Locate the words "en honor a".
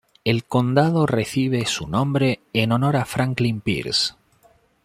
2.53-3.05